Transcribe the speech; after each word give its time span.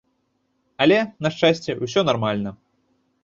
Але, 0.85 0.97
на 1.27 1.33
шчасце, 1.35 1.71
усё 1.87 2.05
нармальна. 2.09 2.55